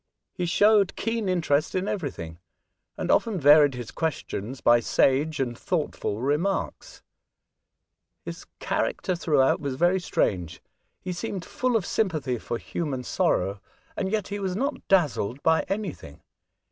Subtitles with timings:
[0.33, 2.39] He showed keen interest in every thing,
[2.97, 7.01] and often varied his questions by sage and thoughtful reiiiarks.
[8.25, 10.59] His character through out was very strange;
[11.01, 13.61] he seemed full of sympathy for human sorrow,
[13.95, 16.21] and yet he was not dazzled by anything.